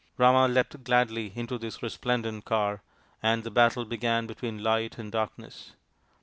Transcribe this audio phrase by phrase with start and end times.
[0.17, 2.81] Rama leapt gladly into this resplendent car,
[3.21, 5.73] and the battle began between Light and Darkness.